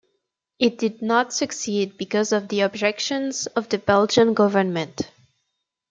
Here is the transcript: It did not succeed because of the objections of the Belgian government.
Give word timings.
It 0.57 0.79
did 0.79 1.03
not 1.03 1.31
succeed 1.31 1.95
because 1.95 2.31
of 2.31 2.47
the 2.47 2.61
objections 2.61 3.45
of 3.45 3.69
the 3.69 3.77
Belgian 3.77 4.33
government. 4.33 5.03